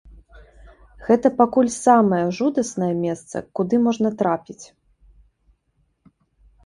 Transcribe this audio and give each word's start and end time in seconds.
Гэта 1.09 1.27
пакуль 1.41 1.69
самае 1.75 2.23
жудаснае 2.39 2.89
месца, 3.05 3.37
куды 3.59 3.75
можна 3.87 4.09
трапіць. 4.23 4.61